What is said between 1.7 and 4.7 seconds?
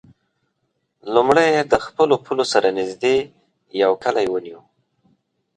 د خپلو پولو سره نژدې یو کلی ونیو.